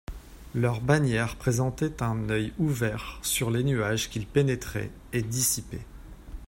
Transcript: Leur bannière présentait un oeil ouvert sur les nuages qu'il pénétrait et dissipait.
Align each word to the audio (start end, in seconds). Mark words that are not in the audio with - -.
Leur 0.55 0.81
bannière 0.81 1.35
présentait 1.35 2.01
un 2.01 2.27
oeil 2.31 2.53
ouvert 2.57 3.19
sur 3.21 3.51
les 3.51 3.63
nuages 3.63 4.09
qu'il 4.09 4.25
pénétrait 4.25 4.89
et 5.13 5.21
dissipait. 5.21 5.85